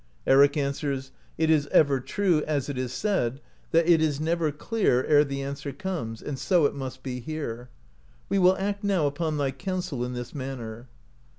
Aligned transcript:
Eric 0.25 0.57
answers, 0.57 1.11
"It 1.37 1.51
is 1.51 1.67
ever 1.67 1.99
true, 1.99 2.41
as 2.47 2.69
it 2.69 2.77
is 2.79 2.91
said, 2.91 3.39
that 3.69 3.87
*it 3.87 4.01
is 4.01 4.19
never 4.19 4.51
clear 4.51 5.03
ere 5.05 5.23
the 5.23 5.43
answer 5.43 5.71
comes,' 5.71 6.23
and 6.23 6.39
so 6.39 6.65
it 6.65 6.73
must 6.73 7.03
be 7.03 7.19
here. 7.19 7.69
We 8.27 8.39
will 8.39 8.57
act 8.57 8.83
now 8.83 9.05
upon 9.05 9.37
thy 9.37 9.51
counsel 9.51 10.03
in 10.03 10.13
this 10.13 10.33
manner." 10.33 10.87